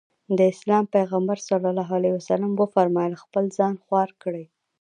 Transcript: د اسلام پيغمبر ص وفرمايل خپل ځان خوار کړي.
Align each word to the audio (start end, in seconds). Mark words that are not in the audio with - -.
د 0.37 0.39
اسلام 0.53 0.83
پيغمبر 0.95 1.37
ص 1.45 1.47
وفرمايل 2.61 3.13
خپل 3.23 3.43
ځان 3.57 3.73
خوار 3.83 4.09
کړي. 4.21 4.45